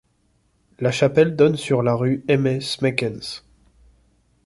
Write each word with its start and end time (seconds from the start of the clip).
La 0.79 0.91
chapelle 0.91 1.35
donne 1.35 1.57
sur 1.57 1.83
la 1.83 1.93
rue 1.93 2.23
Aimé 2.27 2.59
Smekens. 2.59 3.43